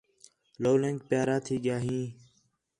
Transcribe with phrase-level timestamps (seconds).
[0.61, 2.05] لَولینک پیارا تھی ڳِیا ہیں